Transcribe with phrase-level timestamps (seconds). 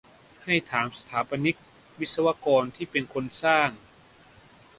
[0.43, 1.55] ให้ถามสถาปนิก-
[1.99, 3.69] วิศวกร ที่เป็นคนสร้าง